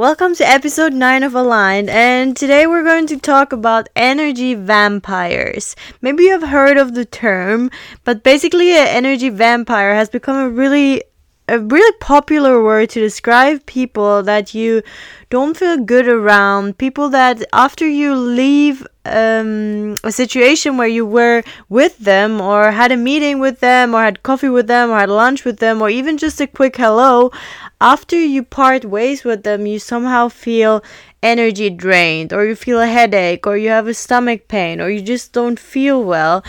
Welcome 0.00 0.34
to 0.36 0.48
episode 0.48 0.94
9 0.94 1.24
of 1.24 1.34
Aligned, 1.34 1.90
and 1.90 2.34
today 2.34 2.66
we're 2.66 2.82
going 2.82 3.06
to 3.08 3.18
talk 3.18 3.52
about 3.52 3.90
energy 3.94 4.54
vampires. 4.54 5.76
Maybe 6.00 6.24
you 6.24 6.30
have 6.30 6.48
heard 6.48 6.78
of 6.78 6.94
the 6.94 7.04
term, 7.04 7.70
but 8.04 8.22
basically, 8.22 8.70
an 8.70 8.86
energy 8.86 9.28
vampire 9.28 9.94
has 9.94 10.08
become 10.08 10.36
a 10.36 10.48
really 10.48 11.02
a 11.50 11.58
really 11.58 11.92
popular 11.98 12.62
word 12.62 12.90
to 12.90 13.00
describe 13.00 13.66
people 13.66 14.22
that 14.22 14.54
you 14.54 14.82
don't 15.30 15.56
feel 15.56 15.78
good 15.78 16.06
around, 16.06 16.78
people 16.78 17.08
that 17.08 17.42
after 17.52 17.86
you 17.86 18.14
leave 18.14 18.86
um, 19.04 19.96
a 20.04 20.12
situation 20.12 20.76
where 20.76 20.86
you 20.88 21.04
were 21.04 21.42
with 21.68 21.98
them 21.98 22.40
or 22.40 22.70
had 22.70 22.92
a 22.92 22.96
meeting 22.96 23.40
with 23.40 23.58
them 23.58 23.94
or 23.94 24.02
had 24.02 24.22
coffee 24.22 24.48
with 24.48 24.68
them 24.68 24.90
or 24.90 24.98
had 24.98 25.10
lunch 25.10 25.44
with 25.44 25.58
them 25.58 25.82
or 25.82 25.90
even 25.90 26.18
just 26.18 26.40
a 26.40 26.46
quick 26.46 26.76
hello, 26.76 27.32
after 27.80 28.16
you 28.18 28.44
part 28.44 28.84
ways 28.84 29.24
with 29.24 29.42
them, 29.42 29.66
you 29.66 29.80
somehow 29.80 30.28
feel 30.28 30.84
energy 31.20 31.68
drained 31.68 32.32
or 32.32 32.46
you 32.46 32.54
feel 32.54 32.80
a 32.80 32.86
headache 32.86 33.44
or 33.44 33.56
you 33.56 33.70
have 33.70 33.88
a 33.88 33.94
stomach 33.94 34.46
pain 34.46 34.80
or 34.80 34.88
you 34.88 35.02
just 35.02 35.32
don't 35.32 35.58
feel 35.58 36.04
well. 36.04 36.44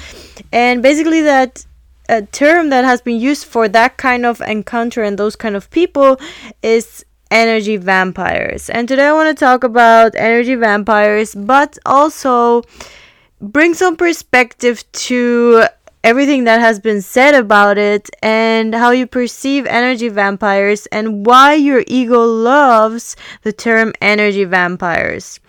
And 0.51 0.83
basically, 0.83 1.21
that 1.21 1.65
a 2.11 2.21
term 2.23 2.69
that 2.69 2.83
has 2.83 3.01
been 3.01 3.19
used 3.19 3.45
for 3.45 3.69
that 3.69 3.95
kind 3.95 4.25
of 4.25 4.41
encounter 4.41 5.01
and 5.01 5.17
those 5.17 5.37
kind 5.37 5.55
of 5.55 5.71
people 5.71 6.19
is 6.61 7.05
energy 7.31 7.77
vampires. 7.77 8.69
And 8.69 8.85
today 8.85 9.07
I 9.07 9.13
want 9.13 9.35
to 9.35 9.45
talk 9.45 9.63
about 9.63 10.13
energy 10.15 10.55
vampires, 10.55 11.33
but 11.33 11.79
also 11.85 12.63
bring 13.39 13.73
some 13.73 13.95
perspective 13.95 14.83
to 14.91 15.63
everything 16.03 16.43
that 16.43 16.59
has 16.59 16.81
been 16.81 17.01
said 17.01 17.33
about 17.33 17.77
it 17.77 18.09
and 18.21 18.75
how 18.75 18.91
you 18.91 19.07
perceive 19.07 19.65
energy 19.67 20.09
vampires 20.09 20.87
and 20.87 21.25
why 21.25 21.53
your 21.53 21.83
ego 21.87 22.25
loves 22.25 23.15
the 23.43 23.53
term 23.53 23.93
energy 24.01 24.43
vampires. 24.43 25.39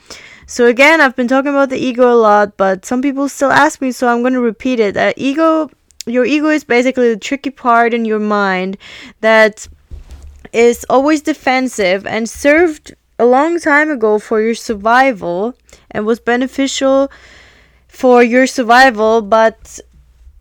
So 0.47 0.67
again, 0.67 1.01
I've 1.01 1.17
been 1.17 1.29
talking 1.29 1.51
about 1.51 1.71
the 1.71 1.79
ego 1.79 2.13
a 2.13 2.15
lot, 2.15 2.57
but 2.57 2.85
some 2.85 3.03
people 3.03 3.29
still 3.29 3.51
ask 3.51 3.81
me, 3.81 3.91
so 3.91 4.07
I'm 4.07 4.21
going 4.21 4.35
to 4.35 4.41
repeat 4.41 4.79
it. 4.79 4.97
Uh, 4.97 5.13
ego 5.17 5.71
your 6.07 6.25
ego 6.25 6.49
is 6.49 6.65
basically 6.65 7.09
the 7.09 7.19
tricky 7.19 7.51
part 7.51 7.95
in 7.95 8.05
your 8.05 8.19
mind 8.19 8.77
that 9.21 9.69
is 10.53 10.85
always 10.91 11.23
defensive 11.23 12.07
and 12.07 12.29
served 12.29 12.95
a 13.19 13.25
long 13.25 13.59
time 13.61 13.91
ago 13.91 14.19
for 14.19 14.41
your 14.41 14.55
survival 14.55 15.55
and 15.91 16.05
was 16.05 16.19
beneficial 16.19 17.11
for 17.87 18.23
your 18.23 18.47
survival 18.47 19.23
but 19.23 19.79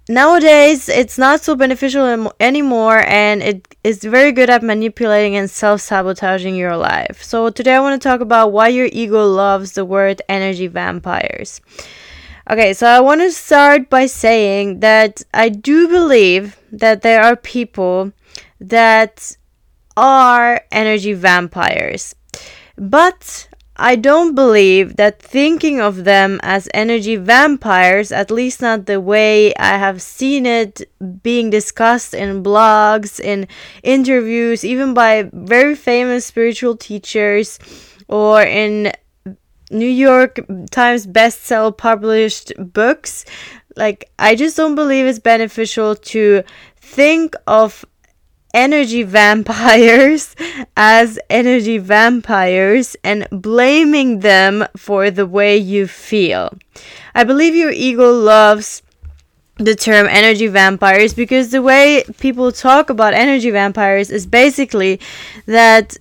nowadays 0.10 0.90
it's 0.90 1.18
not 1.18 1.42
so 1.42 1.56
beneficial 1.56 2.32
anymore 2.40 3.04
and 3.08 3.44
it 3.44 3.76
is 3.84 4.04
very 4.04 4.32
good 4.32 4.50
at 4.50 4.64
manipulating 4.64 5.36
and 5.36 5.50
self-sabotaging 5.50 6.56
your 6.56 6.76
life. 6.76 7.22
So 7.24 7.50
today 7.50 7.76
i 7.76 7.80
want 7.80 8.02
to 8.02 8.08
talk 8.08 8.22
about 8.22 8.52
why 8.52 8.70
your 8.70 8.90
ego 8.92 9.26
loves 9.26 9.74
the 9.74 9.86
word 9.86 10.22
energy 10.28 10.68
vampires 10.68 11.62
Okay, 12.52 12.74
so 12.74 12.86
I 12.86 13.00
want 13.00 13.22
to 13.22 13.32
start 13.32 13.90
by 13.90 14.08
saying 14.08 14.82
that 14.82 15.24
I 15.34 15.48
do 15.48 15.88
believe 15.88 16.60
that 16.74 17.02
there 17.02 17.24
are 17.24 17.38
people 17.38 18.12
that 18.60 19.38
are 19.96 20.60
energy 20.70 21.14
vampires. 21.14 22.14
But 22.76 23.48
I 23.78 23.96
don't 23.96 24.36
believe 24.36 24.98
that 24.98 25.22
thinking 25.22 25.80
of 25.80 26.04
them 26.04 26.42
as 26.44 26.68
energy 26.74 27.16
vampires, 27.16 28.12
at 28.12 28.30
least 28.30 28.62
not 28.62 28.86
the 28.86 29.00
way 29.00 29.56
I 29.56 29.78
have 29.78 30.02
seen 30.02 30.46
it 30.46 30.82
being 31.24 31.52
discussed 31.52 32.14
in 32.14 32.44
blogs, 32.44 33.18
in 33.18 33.48
interviews, 33.82 34.66
even 34.66 34.94
by 34.94 35.30
very 35.32 35.76
famous 35.76 36.26
spiritual 36.26 36.76
teachers, 36.76 37.60
or 38.10 38.44
in 38.44 38.92
New 39.72 39.90
York 39.90 40.40
Times 40.70 41.08
bestseller 41.08 41.76
published 41.76 42.54
books. 42.58 43.26
Like, 43.76 44.12
I 44.20 44.36
just 44.36 44.58
don't 44.58 44.76
believe 44.76 45.06
it's 45.06 45.20
beneficial 45.20 45.96
to 45.96 46.44
think 46.78 47.36
of 47.48 47.86
energy 48.54 49.04
vampires 49.20 50.36
as 50.76 51.18
energy 51.30 51.78
vampires 51.78 52.96
and 53.04 53.28
blaming 53.32 54.20
them 54.20 54.66
for 54.76 55.10
the 55.10 55.26
way 55.26 55.58
you 55.58 55.88
feel. 55.88 56.54
I 57.16 57.24
believe 57.24 57.56
your 57.56 57.72
ego 57.72 58.12
loves 58.12 58.82
the 59.56 59.76
term 59.76 60.08
energy 60.10 60.48
vampires 60.48 61.14
because 61.14 61.52
the 61.52 61.62
way 61.62 62.04
people 62.20 62.52
talk 62.52 62.90
about 62.90 63.14
energy 63.14 63.52
vampires 63.52 64.10
is 64.10 64.26
basically 64.26 65.00
that 65.46 65.98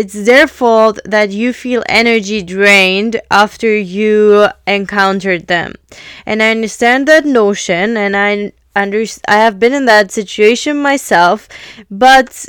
it's 0.00 0.24
their 0.24 0.46
fault 0.46 0.98
that 1.04 1.28
you 1.30 1.52
feel 1.52 1.82
energy 1.86 2.42
drained 2.42 3.20
after 3.30 3.70
you 3.76 4.48
encountered 4.66 5.46
them. 5.46 5.74
And 6.24 6.42
I 6.42 6.50
understand 6.52 7.06
that 7.08 7.26
notion 7.26 7.98
and 7.98 8.16
I 8.16 8.52
under 8.74 9.04
I 9.28 9.36
have 9.44 9.58
been 9.58 9.74
in 9.74 9.84
that 9.84 10.10
situation 10.10 10.80
myself, 10.80 11.48
but 11.90 12.48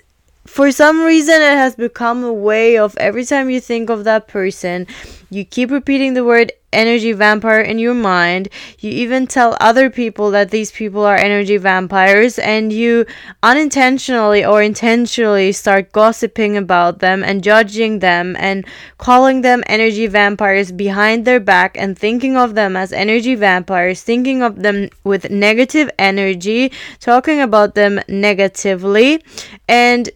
for 0.51 0.69
some 0.69 0.99
reason 1.01 1.35
it 1.35 1.55
has 1.55 1.75
become 1.75 2.25
a 2.25 2.33
way 2.33 2.77
of 2.77 2.97
every 2.97 3.23
time 3.23 3.49
you 3.49 3.61
think 3.61 3.89
of 3.89 4.03
that 4.03 4.27
person, 4.27 4.85
you 5.29 5.45
keep 5.45 5.71
repeating 5.71 6.13
the 6.13 6.25
word 6.25 6.51
energy 6.73 7.13
vampire 7.13 7.61
in 7.61 7.79
your 7.79 7.93
mind. 7.93 8.49
You 8.79 8.91
even 8.91 9.27
tell 9.27 9.55
other 9.61 9.89
people 9.89 10.29
that 10.31 10.51
these 10.51 10.69
people 10.69 11.05
are 11.05 11.15
energy 11.15 11.55
vampires, 11.55 12.37
and 12.37 12.73
you 12.73 13.05
unintentionally 13.41 14.43
or 14.43 14.61
intentionally 14.61 15.53
start 15.53 15.93
gossiping 15.93 16.57
about 16.57 16.99
them 16.99 17.23
and 17.23 17.41
judging 17.41 17.99
them 17.99 18.35
and 18.37 18.65
calling 18.97 19.41
them 19.41 19.63
energy 19.67 20.07
vampires 20.07 20.69
behind 20.73 21.23
their 21.23 21.39
back 21.39 21.77
and 21.77 21.97
thinking 21.97 22.35
of 22.35 22.55
them 22.55 22.75
as 22.75 22.91
energy 22.91 23.35
vampires, 23.35 24.01
thinking 24.03 24.43
of 24.43 24.61
them 24.61 24.89
with 25.05 25.29
negative 25.29 25.89
energy, 25.97 26.73
talking 26.99 27.39
about 27.39 27.73
them 27.75 28.01
negatively, 28.09 29.23
and 29.69 30.09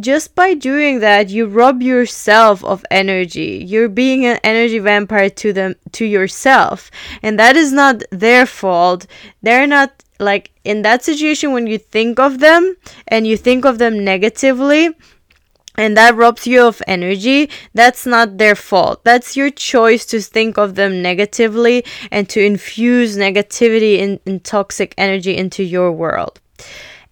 just 0.00 0.34
by 0.34 0.54
doing 0.54 1.00
that 1.00 1.28
you 1.30 1.46
rob 1.46 1.82
yourself 1.82 2.64
of 2.64 2.84
energy. 2.90 3.64
You're 3.66 3.88
being 3.88 4.24
an 4.24 4.38
energy 4.42 4.78
vampire 4.78 5.30
to 5.30 5.52
them 5.52 5.74
to 5.92 6.04
yourself. 6.04 6.90
And 7.22 7.38
that 7.38 7.56
is 7.56 7.72
not 7.72 8.02
their 8.10 8.46
fault. 8.46 9.06
They're 9.42 9.66
not 9.66 10.02
like 10.18 10.52
in 10.64 10.82
that 10.82 11.04
situation 11.04 11.52
when 11.52 11.66
you 11.66 11.78
think 11.78 12.18
of 12.18 12.38
them 12.38 12.76
and 13.08 13.26
you 13.26 13.36
think 13.36 13.64
of 13.64 13.78
them 13.78 14.04
negatively 14.04 14.90
and 15.76 15.96
that 15.96 16.14
robs 16.14 16.46
you 16.46 16.62
of 16.62 16.82
energy, 16.86 17.48
that's 17.72 18.04
not 18.04 18.36
their 18.36 18.54
fault. 18.54 19.04
That's 19.04 19.36
your 19.36 19.50
choice 19.50 20.04
to 20.06 20.20
think 20.20 20.58
of 20.58 20.74
them 20.74 21.00
negatively 21.00 21.84
and 22.10 22.28
to 22.28 22.44
infuse 22.44 23.16
negativity 23.16 24.20
and, 24.26 24.44
toxic 24.44 24.94
energy 24.98 25.36
into 25.36 25.62
your 25.62 25.92
world 25.92 26.40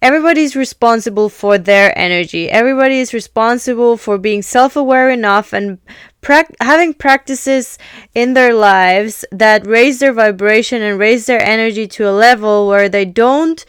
everybody's 0.01 0.55
responsible 0.55 1.29
for 1.29 1.57
their 1.57 1.97
energy. 1.97 2.49
Everybody 2.49 2.99
is 2.99 3.13
responsible 3.13 3.97
for 3.97 4.17
being 4.17 4.41
self 4.41 4.75
aware 4.75 5.09
enough 5.09 5.53
and 5.53 5.79
pra- 6.21 6.49
having 6.59 6.93
practices 6.93 7.77
in 8.15 8.33
their 8.33 8.53
lives 8.53 9.23
that 9.31 9.65
raise 9.65 9.99
their 9.99 10.13
vibration 10.13 10.81
and 10.81 10.99
raise 10.99 11.25
their 11.25 11.41
energy 11.41 11.87
to 11.87 12.07
a 12.07 12.11
level 12.11 12.67
where 12.67 12.89
they 12.89 13.05
don't 13.05 13.65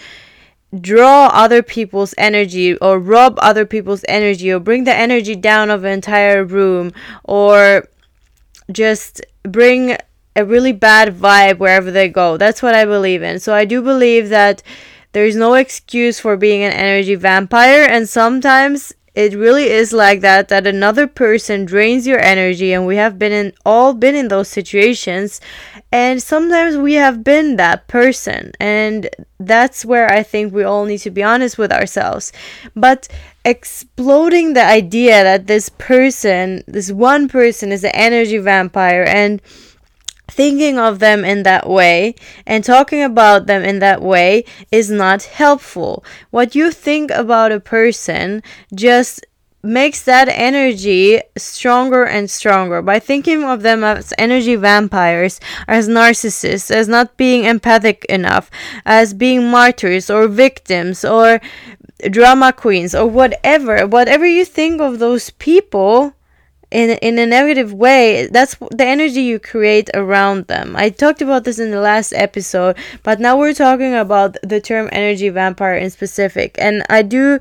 draw 0.80 1.26
other 1.34 1.62
people's 1.62 2.14
energy 2.16 2.76
or 2.78 2.98
rob 2.98 3.38
other 3.42 3.66
people's 3.66 4.04
energy 4.08 4.50
or 4.50 4.58
bring 4.58 4.84
the 4.84 4.94
energy 4.94 5.36
down 5.36 5.68
of 5.68 5.84
an 5.84 5.92
entire 5.92 6.44
room 6.44 6.90
or 7.24 7.86
just 8.70 9.20
bring 9.42 9.96
a 10.34 10.46
really 10.46 10.72
bad 10.72 11.14
vibe 11.14 11.58
wherever 11.58 11.90
they 11.90 12.08
go. 12.08 12.38
That's 12.38 12.62
what 12.62 12.74
I 12.74 12.86
believe 12.86 13.22
in. 13.22 13.38
So 13.38 13.54
I 13.54 13.66
do 13.66 13.82
believe 13.82 14.30
that 14.30 14.62
there 15.12 15.24
is 15.24 15.36
no 15.36 15.54
excuse 15.54 16.18
for 16.20 16.36
being 16.36 16.62
an 16.62 16.72
energy 16.72 17.14
vampire, 17.14 17.84
and 17.84 18.08
sometimes 18.08 18.92
it 19.14 19.34
really 19.34 19.64
is 19.64 19.92
like 19.92 20.20
that 20.20 20.48
that 20.48 20.66
another 20.66 21.06
person 21.06 21.66
drains 21.66 22.06
your 22.06 22.18
energy 22.18 22.72
and 22.72 22.86
we 22.86 22.96
have 22.96 23.18
been 23.18 23.32
in 23.32 23.52
all 23.64 23.92
been 23.92 24.14
in 24.14 24.28
those 24.28 24.48
situations 24.48 25.40
and 25.90 26.22
sometimes 26.22 26.76
we 26.78 26.94
have 26.94 27.22
been 27.22 27.56
that 27.56 27.86
person 27.88 28.52
and 28.58 29.10
that's 29.38 29.84
where 29.84 30.10
i 30.10 30.22
think 30.22 30.52
we 30.52 30.64
all 30.64 30.86
need 30.86 30.98
to 30.98 31.10
be 31.10 31.22
honest 31.22 31.58
with 31.58 31.70
ourselves. 31.72 32.32
But 32.74 33.08
exploding 33.44 34.54
the 34.54 34.64
idea 34.64 35.22
that 35.22 35.46
this 35.46 35.68
person 35.68 36.62
this 36.66 36.90
one 36.90 37.28
person 37.28 37.70
is 37.72 37.84
an 37.84 37.90
energy 37.92 38.38
vampire 38.38 39.04
and 39.06 39.42
thinking 40.28 40.78
of 40.78 40.98
them 40.98 41.24
in 41.24 41.42
that 41.42 41.68
way 41.68 42.14
and 42.46 42.64
talking 42.64 43.02
about 43.02 43.46
them 43.46 43.62
in 43.62 43.80
that 43.80 44.00
way 44.00 44.44
is 44.70 44.90
not 44.90 45.22
helpful. 45.24 46.04
What 46.30 46.54
you 46.54 46.70
think 46.70 47.10
about 47.10 47.52
a 47.52 47.60
person 47.60 48.42
just 48.74 49.24
makes 49.62 50.02
that 50.02 50.28
energy 50.28 51.20
stronger 51.36 52.04
and 52.04 52.28
stronger 52.28 52.82
by 52.82 52.98
thinking 52.98 53.44
of 53.44 53.62
them 53.62 53.84
as 53.84 54.12
energy 54.18 54.56
vampires, 54.56 55.38
as 55.68 55.88
narcissists, 55.88 56.70
as 56.70 56.88
not 56.88 57.16
being 57.16 57.44
empathic 57.44 58.04
enough, 58.06 58.50
as 58.84 59.14
being 59.14 59.48
martyrs 59.48 60.10
or 60.10 60.26
victims 60.26 61.04
or 61.04 61.40
drama 62.10 62.52
queens 62.52 62.94
or 62.94 63.06
whatever. 63.06 63.86
Whatever 63.86 64.26
you 64.26 64.44
think 64.44 64.80
of 64.80 64.98
those 64.98 65.30
people 65.30 66.14
in 66.72 66.90
in 66.98 67.18
a 67.18 67.26
negative 67.26 67.72
way 67.72 68.26
that's 68.26 68.56
the 68.70 68.84
energy 68.84 69.22
you 69.22 69.38
create 69.38 69.90
around 69.94 70.46
them. 70.46 70.74
I 70.76 70.88
talked 70.90 71.22
about 71.22 71.44
this 71.44 71.58
in 71.58 71.70
the 71.70 71.80
last 71.80 72.12
episode 72.12 72.76
but 73.02 73.20
now 73.20 73.38
we're 73.38 73.54
talking 73.54 73.94
about 73.94 74.36
the 74.42 74.60
term 74.60 74.88
energy 74.92 75.28
vampire 75.28 75.76
in 75.76 75.90
specific. 75.90 76.56
And 76.58 76.82
i 76.88 77.02
do 77.02 77.38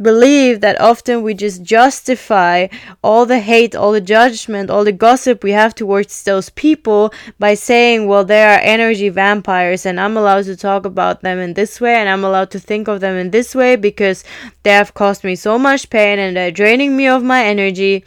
believe 0.00 0.60
that 0.60 0.80
often 0.80 1.22
we 1.22 1.32
just 1.32 1.62
justify 1.62 2.66
all 3.02 3.24
the 3.24 3.40
hate 3.40 3.74
all 3.74 3.92
the 3.92 4.00
judgment 4.00 4.68
all 4.68 4.84
the 4.84 4.92
gossip 4.92 5.42
we 5.42 5.52
have 5.52 5.74
towards 5.74 6.22
those 6.24 6.50
people 6.50 7.12
by 7.38 7.54
saying 7.54 8.06
well 8.06 8.24
they 8.24 8.44
are 8.44 8.60
energy 8.62 9.08
vampires 9.08 9.86
and 9.86 9.98
i'm 9.98 10.16
allowed 10.16 10.44
to 10.44 10.54
talk 10.54 10.84
about 10.84 11.22
them 11.22 11.38
in 11.38 11.54
this 11.54 11.80
way 11.80 11.94
and 11.94 12.08
i'm 12.10 12.24
allowed 12.24 12.50
to 12.50 12.60
think 12.60 12.88
of 12.88 13.00
them 13.00 13.16
in 13.16 13.30
this 13.30 13.54
way 13.54 13.74
because 13.74 14.22
they 14.64 14.70
have 14.70 14.92
caused 14.92 15.24
me 15.24 15.34
so 15.34 15.58
much 15.58 15.88
pain 15.88 16.18
and 16.18 16.36
they're 16.36 16.50
draining 16.50 16.94
me 16.94 17.06
of 17.06 17.22
my 17.22 17.44
energy 17.44 18.04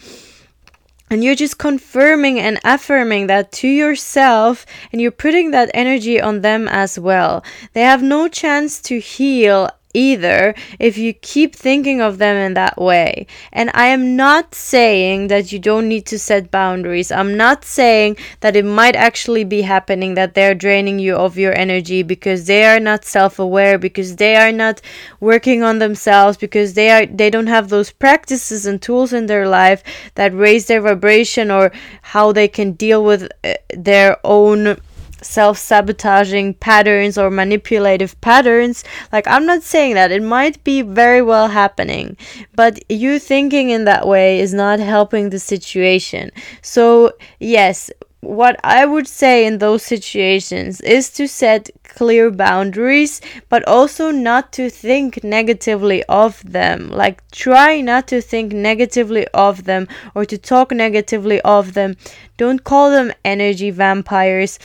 and 1.09 1.23
you're 1.23 1.35
just 1.35 1.57
confirming 1.57 2.39
and 2.39 2.59
affirming 2.63 3.27
that 3.27 3.51
to 3.51 3.67
yourself 3.67 4.65
and 4.91 5.01
you're 5.01 5.11
putting 5.11 5.51
that 5.51 5.71
energy 5.73 6.21
on 6.21 6.41
them 6.41 6.67
as 6.67 6.99
well. 6.99 7.43
They 7.73 7.81
have 7.81 8.03
no 8.03 8.27
chance 8.27 8.81
to 8.83 8.99
heal 8.99 9.69
either 9.93 10.53
if 10.77 10.97
you 10.97 11.13
keep 11.13 11.55
thinking 11.55 11.99
of 11.99 12.17
them 12.19 12.35
in 12.35 12.53
that 12.53 12.79
way. 12.79 13.25
And 13.51 13.71
I 13.73 13.87
am 13.87 14.15
not 14.15 14.53
saying 14.53 15.27
that 15.27 15.51
you 15.51 15.59
don't 15.59 15.87
need 15.87 16.05
to 16.07 16.19
set 16.19 16.51
boundaries. 16.51 17.11
I'm 17.11 17.35
not 17.35 17.65
saying 17.65 18.17
that 18.41 18.55
it 18.55 18.65
might 18.65 18.95
actually 18.95 19.43
be 19.43 19.61
happening 19.61 20.13
that 20.13 20.35
they're 20.35 20.53
draining 20.55 20.99
you 20.99 21.15
of 21.15 21.37
your 21.37 21.57
energy 21.57 22.03
because 22.03 22.45
they 22.45 22.65
are 22.65 22.79
not 22.79 23.05
self-aware 23.05 23.79
because 23.79 24.17
they 24.17 24.35
are 24.35 24.51
not 24.51 24.81
working 25.19 25.63
on 25.63 25.79
themselves 25.79 26.37
because 26.37 26.73
they 26.73 26.89
are 26.91 27.05
they 27.05 27.29
don't 27.29 27.47
have 27.47 27.69
those 27.69 27.91
practices 27.91 28.65
and 28.65 28.81
tools 28.81 29.13
in 29.13 29.25
their 29.25 29.47
life 29.47 29.83
that 30.15 30.33
raise 30.33 30.67
their 30.67 30.81
vibration 30.81 31.49
or 31.49 31.71
how 32.01 32.31
they 32.31 32.47
can 32.47 32.73
deal 32.73 33.03
with 33.03 33.27
uh, 33.43 33.53
their 33.75 34.17
own 34.23 34.77
self 35.21 35.57
sabotaging 35.57 36.55
patterns 36.55 37.17
or 37.17 37.29
manipulative 37.29 38.19
patterns. 38.21 38.83
Like, 39.11 39.27
I'm 39.27 39.45
not 39.45 39.63
saying 39.63 39.95
that. 39.95 40.11
It 40.11 40.23
might 40.23 40.63
be 40.63 40.81
very 40.81 41.21
well 41.21 41.47
happening, 41.47 42.17
but 42.55 42.79
you 42.91 43.19
thinking 43.19 43.69
in 43.69 43.85
that 43.85 44.07
way 44.07 44.39
is 44.39 44.53
not 44.53 44.79
helping 44.79 45.29
the 45.29 45.39
situation. 45.39 46.31
So, 46.61 47.13
yes, 47.39 47.91
what 48.21 48.59
I 48.63 48.85
would 48.85 49.07
say 49.07 49.45
in 49.45 49.59
those 49.59 49.83
situations 49.83 50.81
is 50.81 51.09
to 51.11 51.27
set 51.27 51.69
clear 51.83 52.29
boundaries, 52.29 53.21
but 53.47 53.65
also 53.67 54.11
not 54.11 54.51
to 54.53 54.69
think 54.69 55.23
negatively 55.23 56.03
of 56.03 56.43
them. 56.43 56.89
Like, 56.89 57.29
try 57.31 57.81
not 57.81 58.07
to 58.09 58.21
think 58.21 58.51
negatively 58.51 59.25
of 59.29 59.63
them 59.63 59.87
or 60.15 60.25
to 60.25 60.37
talk 60.37 60.71
negatively 60.71 61.39
of 61.41 61.73
them. 61.73 61.95
Don't 62.37 62.63
call 62.63 62.91
them 62.91 63.13
energy 63.23 63.71
vampires 63.71 64.59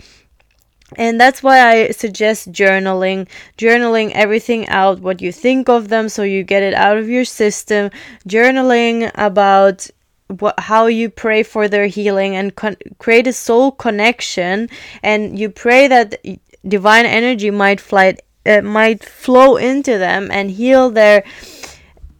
and 0.97 1.21
that's 1.21 1.43
why 1.43 1.67
I 1.67 1.91
suggest 1.91 2.53
journaling. 2.53 3.29
Journaling 3.59 4.13
everything 4.13 4.69
out, 4.69 5.01
what 5.01 5.21
you 5.21 5.33
think 5.33 5.69
of 5.69 5.89
them, 5.89 6.09
so 6.09 6.23
you 6.23 6.43
get 6.43 6.63
it 6.63 6.75
out 6.75 6.97
of 6.97 7.09
your 7.09 7.25
system. 7.25 7.91
Journaling 8.29 9.11
about 9.15 9.89
what, 10.29 10.59
how 10.59 10.87
you 10.87 11.11
pray 11.11 11.43
for 11.43 11.69
their 11.69 11.87
healing 11.87 12.37
and 12.37 12.55
con- 12.55 12.77
create 12.99 13.27
a 13.27 13.33
soul 13.33 13.73
connection. 13.73 14.69
And 15.03 15.39
you 15.39 15.51
pray 15.51 15.89
that 15.89 16.23
divine 16.67 17.07
energy 17.07 17.51
might 17.51 17.81
fly, 17.81 18.17
uh, 18.47 18.63
might 18.63 19.05
flow 19.05 19.57
into 19.57 19.99
them 19.99 20.31
and 20.31 20.51
heal 20.51 20.91
their 20.91 21.25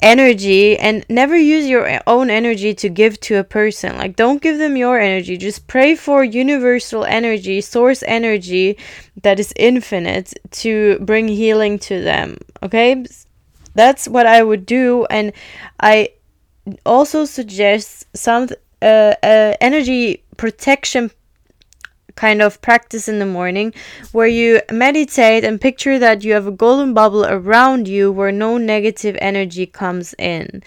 energy 0.01 0.79
and 0.79 1.05
never 1.09 1.37
use 1.37 1.67
your 1.67 2.01
own 2.07 2.31
energy 2.31 2.75
to 2.75 2.89
give 2.89 3.19
to 3.21 3.37
a 3.37 3.45
person. 3.45 3.97
Like, 3.97 4.17
don't 4.17 4.43
give 4.43 4.59
them 4.59 4.77
your 4.77 4.99
energy. 4.99 5.37
Just 5.37 5.67
pray 5.67 5.95
for 5.95 6.23
universal 6.23 7.05
energy, 7.05 7.61
source 7.61 8.03
energy 8.07 8.77
that 9.23 9.41
is 9.41 9.53
infinite 9.57 10.35
to 10.51 10.99
bring 11.01 11.29
healing 11.29 11.79
to 11.81 12.03
them. 12.03 12.39
Okay? 12.63 13.05
That's 13.75 14.07
what 14.07 14.27
I 14.27 14.43
would 14.43 14.67
do. 14.67 15.07
And 15.07 15.33
I 15.81 16.11
also 16.87 17.25
suggest 17.25 18.07
some 18.17 18.49
uh, 18.83 19.15
uh, 19.23 19.55
energy 19.61 20.25
protection 20.37 21.11
kind 22.17 22.41
of 22.43 22.61
practice 22.61 23.09
in 23.09 23.19
the 23.19 23.27
morning 23.27 23.73
where 24.13 24.27
you 24.27 24.61
meditate 24.71 25.45
and 25.45 25.61
picture 25.61 25.99
that 25.99 26.25
you 26.25 26.33
have 26.33 26.47
a 26.47 26.53
golden 26.53 26.95
bubble 26.95 27.25
around 27.25 27.89
you 27.89 28.13
where 28.13 28.33
no 28.33 28.59
negative 28.59 29.17
energy 29.21 29.67
comes 29.67 30.15
in. 30.19 30.63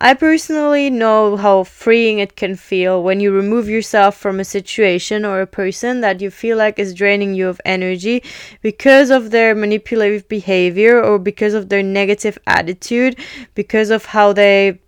I 0.00 0.14
personally 0.14 0.90
know 0.90 1.36
how 1.36 1.64
freeing 1.64 2.20
it 2.20 2.36
can 2.36 2.54
feel 2.54 3.02
when 3.02 3.18
you 3.18 3.32
remove 3.32 3.68
yourself 3.68 4.16
from 4.16 4.38
a 4.38 4.44
situation 4.44 5.24
or 5.24 5.40
a 5.40 5.46
person 5.46 6.02
that 6.02 6.20
you 6.20 6.30
feel 6.30 6.56
like 6.56 6.78
is 6.78 6.94
draining 6.94 7.34
you 7.34 7.48
of 7.48 7.60
energy 7.64 8.22
because 8.62 9.10
of 9.10 9.32
their 9.32 9.56
manipulative 9.56 10.28
behavior 10.28 11.02
or 11.02 11.18
because 11.18 11.52
of 11.52 11.68
their 11.68 11.82
negative 11.82 12.38
attitude, 12.46 13.18
because 13.56 13.90
of 13.90 14.04
how 14.04 14.32
they 14.32 14.78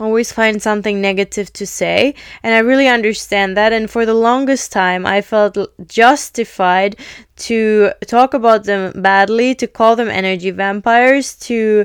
always 0.00 0.32
find 0.32 0.62
something 0.62 1.00
negative 1.00 1.52
to 1.52 1.66
say 1.66 2.14
and 2.42 2.54
i 2.54 2.58
really 2.58 2.88
understand 2.88 3.56
that 3.56 3.72
and 3.72 3.90
for 3.90 4.06
the 4.06 4.14
longest 4.14 4.70
time 4.72 5.04
i 5.04 5.20
felt 5.20 5.56
justified 5.86 6.96
to 7.36 7.90
talk 8.06 8.34
about 8.34 8.64
them 8.64 8.92
badly 9.02 9.54
to 9.54 9.66
call 9.66 9.96
them 9.96 10.08
energy 10.08 10.50
vampires 10.50 11.36
to 11.36 11.84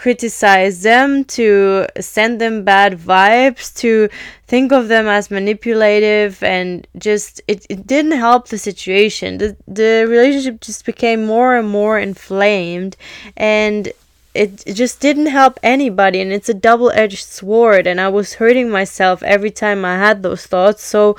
criticize 0.00 0.80
them 0.82 1.24
to 1.26 1.86
send 2.00 2.40
them 2.40 2.64
bad 2.64 2.98
vibes 2.98 3.74
to 3.76 4.08
think 4.46 4.72
of 4.72 4.88
them 4.88 5.06
as 5.06 5.30
manipulative 5.30 6.42
and 6.42 6.86
just 6.96 7.42
it, 7.46 7.66
it 7.68 7.86
didn't 7.86 8.18
help 8.18 8.48
the 8.48 8.56
situation. 8.56 9.36
The, 9.36 9.56
the 9.68 10.06
relationship 10.08 10.62
just 10.62 10.86
became 10.86 11.26
more 11.26 11.54
and 11.54 11.68
more 11.68 11.98
inflamed 11.98 12.96
and 13.36 13.92
it, 14.34 14.64
just 14.66 15.00
didn't 15.00 15.26
help 15.26 15.58
anybody 15.62 16.20
and 16.20 16.32
it's 16.32 16.48
a 16.48 16.54
double-edged 16.54 17.26
sword 17.26 17.86
and 17.86 18.00
i 18.00 18.08
was 18.08 18.34
hurting 18.34 18.70
myself 18.70 19.22
every 19.22 19.50
time 19.50 19.84
i 19.84 19.96
had 19.96 20.22
those 20.22 20.46
thoughts 20.46 20.84
so 20.84 21.16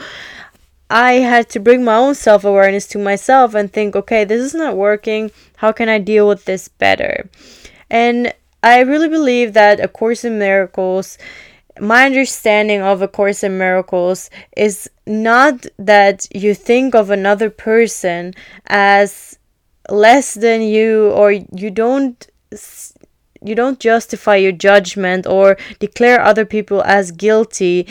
i 0.89 1.13
had 1.13 1.49
to 1.49 1.59
bring 1.59 1.83
my 1.83 1.95
own 1.95 2.15
self-awareness 2.15 2.87
to 2.87 2.97
myself 2.97 3.53
and 3.53 3.71
think 3.71 3.95
okay 3.95 4.23
this 4.23 4.41
is 4.41 4.53
not 4.53 4.75
working. 4.75 5.31
How 5.57 5.71
can 5.71 5.89
i 5.89 5.99
deal 5.99 6.27
with 6.27 6.45
this 6.45 6.67
better? 6.67 7.29
And 7.89 8.33
i 8.63 8.79
really 8.81 9.09
believe 9.09 9.53
that 9.53 9.79
a 9.79 9.87
course 9.87 10.23
in 10.23 10.39
miracles 10.39 11.17
my 11.79 12.05
understanding 12.05 12.81
of 12.81 13.01
a 13.01 13.07
course 13.07 13.43
in 13.43 13.57
miracles 13.57 14.29
is 14.55 14.89
not 15.07 15.65
that 15.79 16.27
you 16.33 16.53
think 16.53 16.93
of 16.93 17.09
another 17.09 17.49
person 17.49 18.33
as 18.67 19.37
less 19.89 20.33
than 20.33 20.61
you 20.61 21.09
or 21.11 21.31
you 21.31 21.71
don't 21.71 22.27
you 23.43 23.55
don't 23.55 23.79
justify 23.79 24.35
your 24.35 24.51
judgment 24.51 25.25
or 25.25 25.57
declare 25.79 26.21
other 26.21 26.45
people 26.45 26.81
as 26.83 27.11
guilty 27.11 27.87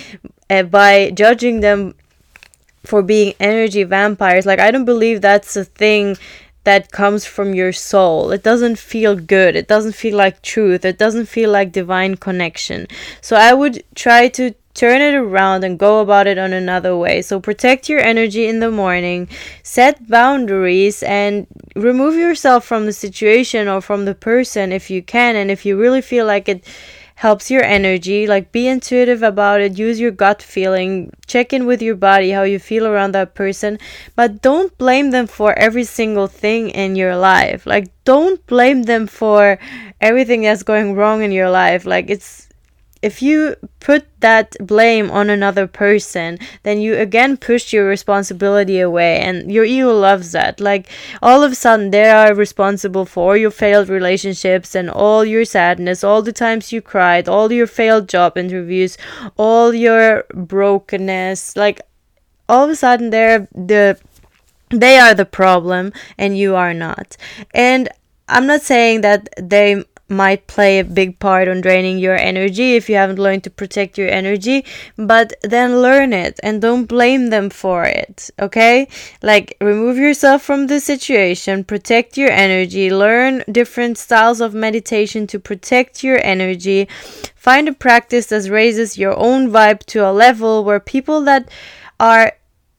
uh, 0.49 0.62
by 0.62 1.11
judging 1.11 1.61
them 1.61 1.95
for 2.85 3.02
being 3.02 3.35
energy 3.40 3.83
vampires 3.83 4.47
like 4.47 4.59
i 4.59 4.71
don't 4.71 4.85
believe 4.85 5.21
that's 5.21 5.57
a 5.57 5.64
thing 5.64 6.16
that 6.64 6.92
comes 6.92 7.25
from 7.25 7.54
your 7.54 7.73
soul. 7.73 8.30
It 8.33 8.42
doesn't 8.42 8.78
feel 8.78 9.16
good. 9.16 9.57
It 9.57 9.66
doesn't 9.66 9.95
feel 9.95 10.16
like 10.16 10.42
truth. 10.42 10.85
It 10.85 10.99
doesn't 10.99 11.26
feel 11.26 11.50
like 11.50 11.73
divine 11.73 12.16
connection. 12.16 12.87
So 13.21 13.37
I 13.37 13.54
would 13.54 13.83
try 13.95 14.28
to 14.28 14.54
turn 14.75 15.00
it 15.00 15.15
around 15.15 15.65
and 15.65 15.79
go 15.79 16.00
about 16.00 16.27
it 16.27 16.39
on 16.39 16.53
another 16.53 16.97
way. 16.97 17.23
So 17.23 17.41
protect 17.41 17.89
your 17.89 18.00
energy 18.00 18.47
in 18.47 18.61
the 18.61 18.71
morning, 18.71 19.29
set 19.62 20.09
boundaries, 20.09 21.03
and 21.03 21.47
remove 21.75 22.15
yourself 22.15 22.65
from 22.65 22.87
the 22.87 22.93
situation 22.93 23.69
or 23.69 23.81
from 23.81 24.05
the 24.05 24.15
person 24.15 24.73
if 24.73 24.91
you 24.91 25.03
can. 25.03 25.37
And 25.37 25.50
if 25.50 25.67
you 25.67 25.79
really 25.79 26.03
feel 26.03 26.27
like 26.27 26.49
it 26.49 26.65
helps 27.21 27.50
your 27.50 27.62
energy, 27.62 28.27
like 28.27 28.50
be 28.50 28.67
intuitive 28.67 29.23
about 29.23 29.61
it, 29.61 29.79
use 29.79 30.00
your 30.00 30.11
gut 30.11 30.41
feeling, 30.41 31.12
check 31.27 31.53
in 31.53 31.67
with 31.67 31.83
your 31.83 31.95
body, 31.95 32.31
how 32.31 32.45
you 32.45 32.59
feel 32.59 32.87
around 32.87 33.12
that 33.12 33.35
person, 33.35 33.79
but 34.17 34.41
don't 34.41 34.77
blame 34.79 35.11
them 35.11 35.27
for 35.27 35.53
every 35.59 35.85
single 35.85 36.27
thing 36.27 36.71
in 36.71 36.97
your 36.97 37.15
life. 37.15 37.67
Like, 37.67 37.93
don't 38.05 38.45
blame 38.47 38.85
them 38.85 39.07
for 39.07 39.59
everything 40.00 40.41
that's 40.41 40.62
going 40.62 40.95
wrong 40.95 41.23
in 41.23 41.31
your 41.31 41.50
life. 41.50 41.85
Like, 41.85 42.09
it's 42.09 42.49
if 43.02 43.23
you 43.23 43.57
put 43.80 44.07
that 44.21 44.57
blame 44.61 45.11
on 45.11 45.30
another 45.30 45.66
person, 45.66 46.38
then 46.64 46.80
you 46.80 46.97
again 46.97 47.37
push 47.37 47.73
your 47.73 47.87
responsibility 47.87 48.78
away, 48.78 49.19
and 49.21 49.50
your 49.50 49.64
ego 49.64 49.92
loves 49.99 50.33
that. 50.33 50.61
Like, 50.61 50.88
all 51.23 51.42
of 51.42 51.52
a 51.52 51.54
sudden, 51.54 51.90
they 51.90 52.11
are 52.11 52.35
responsible 52.35 53.07
for 53.07 53.37
your 53.37 53.50
failed 53.50 53.88
relationships 53.88 54.75
and 54.75 54.90
all 54.90 55.25
your 55.25 55.45
sadness, 55.45 56.04
all 56.04 56.23
the 56.23 56.33
times 56.33 56.73
you 56.73 56.83
cried, 56.83 57.28
all 57.28 57.50
your 57.50 57.66
failed 57.66 58.09
job 58.09 58.37
interviews, 58.37 58.99
all 59.37 59.73
your 59.73 60.25
brokenness. 60.35 61.57
Like, 61.57 61.80
all 62.49 62.64
of 62.64 62.71
a 62.71 62.76
sudden, 62.76 63.11
they're 63.11 63.49
the 63.54 63.99
they 64.71 64.99
are 64.99 65.14
the 65.14 65.25
problem 65.25 65.92
and 66.16 66.38
you 66.38 66.54
are 66.54 66.75
not. 66.75 67.16
And 67.52 67.88
I'm 68.28 68.47
not 68.47 68.62
saying 68.62 69.00
that 69.00 69.28
they 69.37 69.85
might 70.11 70.47
play 70.47 70.79
a 70.79 70.85
big 70.85 71.19
part 71.19 71.49
on 71.49 71.61
draining 71.61 71.99
your 71.99 72.17
energy 72.17 72.75
if 72.75 72.88
you 72.88 72.97
haven't 72.97 73.19
learned 73.19 73.45
to 73.45 73.50
protect 73.50 73.97
your 73.97 74.09
energy 74.09 74.64
but 74.97 75.33
then 75.43 75.81
learn 75.81 76.12
it 76.12 76.38
and 76.43 76.61
don't 76.61 76.87
blame 76.87 77.31
them 77.31 77.49
for 77.49 77.85
it 77.85 78.31
okay? 78.38 78.88
Like 79.23 79.57
remove 79.61 79.97
yourself 79.97 80.43
from 80.43 80.67
the 80.67 80.81
situation 80.81 81.64
protect 81.64 82.17
your 82.17 82.31
energy 82.31 82.90
learn 82.90 83.45
different 83.50 83.99
styles 83.99 84.40
of 84.40 84.52
meditation 84.55 85.26
to 85.29 85.38
protect 85.38 86.02
your 86.02 86.19
energy 86.25 86.88
find 87.35 87.69
a 87.69 87.73
practice 87.73 88.26
that 88.26 88.50
raises 88.50 88.99
your 88.99 89.17
own 89.17 89.50
vibe 89.50 89.81
to 89.87 90.07
a 90.07 90.12
level 90.12 90.64
where 90.64 90.81
people 90.81 91.23
that 91.23 91.49
are 91.99 92.33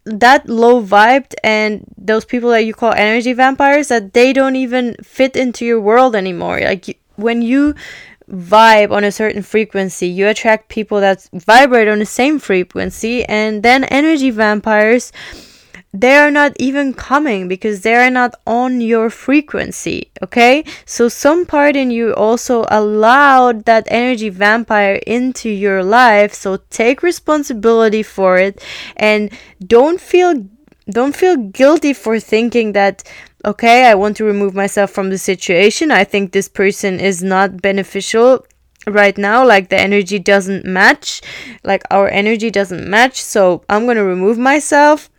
that 0.06 0.50
low 0.50 0.84
vibed 0.84 1.34
and 1.44 1.86
those 1.98 2.26
people 2.26 2.50
that 2.50 2.66
you 2.66 2.74
call 2.74 2.92
energy 2.94 3.34
vampires 3.34 3.88
that 3.90 4.14
they 4.14 4.34
don't 4.34 4.56
even 4.56 4.96
fit 5.04 5.36
into 5.36 5.66
your 5.66 5.80
world 5.80 6.16
anymore. 6.16 6.60
Like 6.60 7.00
when 7.22 7.42
you 7.42 7.76
vibe 8.30 8.92
on 8.92 9.04
a 9.04 9.12
certain 9.12 9.42
frequency, 9.42 10.08
you 10.08 10.28
attract 10.28 10.70
people 10.70 11.00
that 11.02 11.28
vibrate 11.34 11.88
on 11.88 12.00
the 12.00 12.06
same 12.06 12.40
frequency, 12.40 13.26
and 13.26 13.64
then 13.64 13.84
energy 13.86 14.30
vampires 14.30 15.12
they 15.94 16.16
are 16.16 16.32
not 16.32 16.54
even 16.58 16.94
coming 16.94 17.48
because 17.48 17.82
they 17.82 17.96
are 17.96 18.10
not 18.10 18.36
on 18.48 18.80
your 18.80 19.10
frequency 19.10 20.10
okay? 20.24 20.64
So 20.86 21.10
some 21.10 21.46
part 21.46 21.76
in 21.76 21.92
you 21.92 22.14
also 22.14 22.66
allowed 22.70 23.66
that 23.66 23.88
energy 23.90 24.30
vampire 24.30 25.02
into 25.06 25.50
your 25.50 25.84
life 25.84 26.34
so 26.34 26.58
take 26.70 27.04
responsibility 27.04 28.04
for 28.04 28.38
it 28.38 28.64
and 28.96 29.32
don't 29.66 30.00
feel 30.00 30.48
don't 30.90 31.16
feel 31.16 31.38
guilty 31.38 31.94
for 31.94 32.20
thinking 32.20 32.72
that 32.74 33.04
okay, 33.46 33.86
I 33.86 33.96
want 33.96 34.18
to 34.18 34.26
remove 34.26 34.54
myself 34.54 34.92
from 34.92 35.10
the 35.10 35.18
situation. 35.18 35.92
I 35.92 36.04
think 36.04 36.32
this 36.32 36.48
person 36.48 37.00
is 37.00 37.24
not 37.24 37.62
beneficial 37.62 38.46
right 38.88 39.18
now. 39.18 39.46
Like 39.46 39.70
the 39.70 39.80
energy 39.80 40.20
doesn't 40.20 40.66
match, 40.66 41.22
like 41.64 41.84
our 41.92 42.08
energy 42.10 42.52
doesn't 42.52 42.88
match. 42.88 43.22
So 43.22 43.64
I'm 43.70 43.86
going 43.86 43.98
to 43.98 44.04
remove 44.04 44.38
myself 44.38 45.10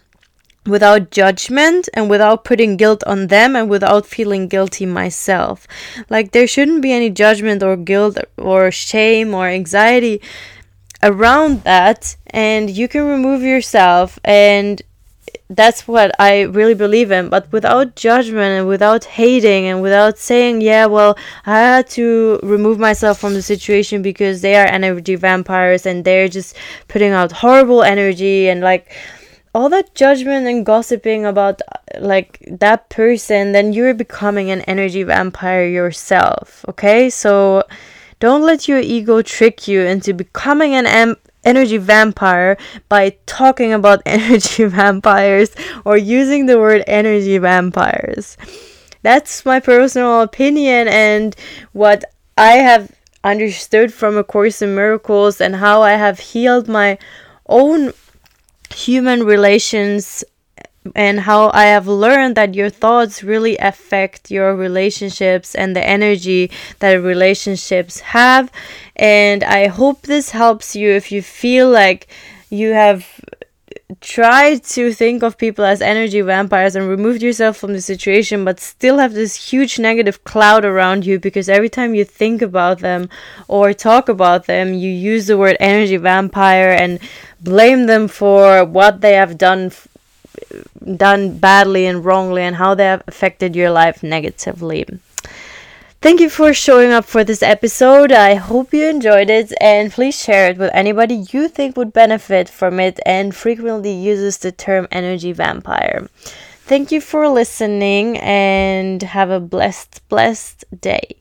without 0.67 1.11
judgment 1.11 1.89
and 1.95 2.09
without 2.09 2.45
putting 2.45 2.77
guilt 2.77 3.03
on 3.07 3.27
them 3.27 3.57
and 3.57 3.69
without 3.69 4.07
feeling 4.07 4.47
guilty 4.49 4.87
myself. 4.87 5.67
Like 6.09 6.33
there 6.33 6.47
shouldn't 6.47 6.83
be 6.83 6.93
any 6.93 7.11
judgment 7.11 7.63
or 7.63 7.77
guilt 7.77 8.19
or 8.39 8.71
shame 8.71 9.35
or 9.35 9.49
anxiety 9.49 10.21
around 11.03 11.65
that 11.65 12.17
and 12.29 12.71
you 12.71 12.87
can 12.87 13.05
remove 13.05 13.43
yourself 13.43 14.21
and 14.25 14.81
that's 15.57 15.87
what 15.87 16.13
I 16.19 16.43
really 16.43 16.75
believe 16.75 17.11
in. 17.11 17.29
But 17.29 17.51
without 17.53 17.97
judgment 17.97 18.59
and 18.59 18.69
without 18.69 19.05
hating 19.05 19.67
and 19.67 19.83
without 19.83 20.19
saying, 20.19 20.61
yeah, 20.61 20.87
well, 20.87 21.17
I 21.47 21.59
had 21.59 21.91
to 21.91 22.41
remove 22.43 22.79
myself 22.79 23.19
from 23.19 23.35
the 23.35 23.43
situation 23.43 24.03
because 24.03 24.41
they 24.41 24.57
are 24.57 24.67
energy 24.67 25.15
vampires 25.15 25.87
and 25.87 26.05
they're 26.05 26.29
just 26.29 26.57
putting 26.89 27.13
out 27.13 27.33
horrible 27.33 27.83
energy 27.83 28.49
and 28.49 28.61
like 28.61 28.93
all 29.55 29.69
that 29.69 29.95
judgment 29.95 30.47
and 30.47 30.65
gossiping 30.65 31.27
about 31.27 31.61
like 32.01 32.39
that 32.51 32.89
person, 32.89 33.53
then 33.53 33.73
you're 33.73 33.95
becoming 33.95 34.51
an 34.51 34.63
energy 34.63 35.03
vampire 35.03 35.67
yourself. 35.67 36.65
Okay, 36.69 37.11
so 37.11 37.63
don't 38.19 38.43
let 38.43 38.69
your 38.69 38.79
ego 38.79 39.21
trick 39.21 39.69
you 39.69 39.83
into 39.83 40.15
becoming 40.15 40.75
an 40.75 40.87
am- 40.87 41.17
energy 41.45 41.77
vampire 41.77 42.57
by 42.89 43.17
talking 43.27 43.73
about 43.73 44.03
energy 44.07 44.65
vampires 44.65 45.51
or 45.85 45.97
using 45.97 46.47
the 46.47 46.59
word 46.59 46.85
energy 46.87 47.39
vampires. 47.39 48.37
That's 49.03 49.45
my 49.45 49.61
personal 49.61 50.21
opinion 50.21 50.89
and 50.89 51.35
what 51.73 52.05
I 52.39 52.53
have 52.53 52.91
understood 53.25 53.93
from 53.93 54.17
A 54.17 54.25
Course 54.25 54.63
in 54.63 54.75
Miracles 54.75 55.41
and 55.41 55.57
how 55.57 55.83
I 55.83 55.93
have 55.93 56.19
healed 56.19 56.69
my 56.69 56.99
own 57.47 57.93
human 58.75 59.25
relations 59.25 60.25
and 60.95 61.21
how 61.21 61.51
I 61.55 61.67
have 61.67 61.87
learned 61.87 62.37
that 62.37 62.55
your 62.55 62.71
thoughts 62.71 63.23
really 63.23 63.57
affect 63.59 64.31
your 64.31 64.57
relationships 64.57 65.55
and 65.55 65.77
the 65.77 65.87
energy 65.87 66.51
that 66.81 66.95
relationships 66.95 68.01
have. 68.01 68.51
And 68.97 69.45
I 69.45 69.69
hope 69.69 70.03
this 70.03 70.31
helps 70.31 70.75
you 70.75 70.91
if 70.91 71.13
you 71.13 71.23
feel 71.23 71.71
like 71.71 72.09
you 72.51 72.73
have 72.73 73.07
tried 74.01 74.65
to 74.65 74.93
think 74.93 75.23
of 75.23 75.39
people 75.39 75.65
as 75.65 75.81
energy 75.81 76.21
vampires 76.21 76.75
and 76.77 76.89
removed 76.89 77.23
yourself 77.23 77.57
from 77.57 77.73
the 77.73 77.81
situation, 77.81 78.45
but 78.45 78.61
still 78.61 78.99
have 78.99 79.13
this 79.13 79.51
huge 79.51 79.79
negative 79.79 80.25
cloud 80.25 80.65
around 80.65 81.07
you 81.07 81.19
because 81.19 81.49
every 81.49 81.69
time 81.69 81.95
you 81.95 82.05
think 82.05 82.43
about 82.43 82.81
them 82.81 83.09
or 83.49 83.73
talk 83.73 84.09
about 84.09 84.47
them, 84.47 84.75
you 84.75 84.91
use 84.91 85.27
the 85.27 85.39
word 85.39 85.57
energy 85.61 85.97
vampire 85.97 86.71
and 86.71 86.99
blame 87.41 87.87
them 87.87 88.09
for 88.09 88.65
what 88.65 89.01
they 89.01 89.13
have 89.13 89.39
done 89.39 89.71
done 90.97 91.39
badly 91.39 91.87
and 91.87 92.05
wrongly 92.05 92.43
and 92.43 92.57
how 92.57 92.75
they 92.75 92.85
have 92.85 93.03
affected 93.07 93.57
your 93.57 93.71
life 93.71 94.03
negatively. 94.03 94.85
Thank 96.03 96.21
you 96.21 96.31
for 96.31 96.53
showing 96.53 96.91
up 96.91 97.05
for 97.05 97.23
this 97.23 97.45
episode. 97.45 98.11
I 98.11 98.35
hope 98.35 98.75
you 98.75 98.89
enjoyed 98.89 99.31
it 99.31 99.53
and 99.61 99.93
please 99.93 100.21
share 100.21 100.51
it 100.51 100.59
with 100.59 100.73
anybody 100.75 101.27
you 101.31 101.47
think 101.47 101.77
would 101.77 101.93
benefit 101.93 102.49
from 102.49 102.81
it 102.81 102.99
and 103.07 103.33
frequently 103.33 103.93
uses 103.93 104.39
the 104.39 104.51
term 104.51 104.89
energy 104.91 105.31
vampire. 105.31 106.09
Thank 106.65 106.91
you 106.91 107.01
for 107.01 107.29
listening 107.29 108.19
and 108.19 109.01
have 109.01 109.31
a 109.31 109.39
blessed, 109.39 110.03
blessed 110.09 110.65
day. 110.81 111.17